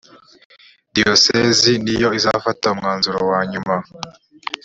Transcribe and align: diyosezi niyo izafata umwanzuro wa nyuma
diyosezi 0.95 1.71
niyo 1.83 2.09
izafata 2.19 2.65
umwanzuro 2.73 3.19
wa 3.31 3.41
nyuma 3.51 3.75